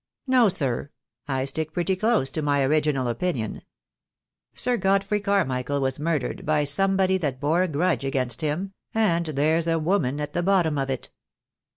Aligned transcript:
"No, 0.25 0.49
sir. 0.49 0.89
I 1.27 1.45
stick 1.45 1.73
pretty 1.73 1.95
close 1.95 2.31
to 2.31 2.41
my 2.41 2.63
original 2.63 3.07
opinion. 3.07 3.61
Sir 4.55 4.75
Godfrey 4.75 5.19
Carmichael 5.19 5.79
was 5.79 5.99
murdered 5.99 6.43
by 6.43 6.63
somebody 6.63 7.19
that 7.19 7.39
bore 7.39 7.61
a 7.61 7.67
grudge 7.67 8.03
against 8.03 8.41
him; 8.41 8.73
and 8.95 9.27
there's 9.27 9.67
a 9.67 9.77
woman 9.77 10.19
at 10.19 10.33
the 10.33 10.41
bottom 10.41 10.79
of 10.79 10.89
it." 10.89 11.11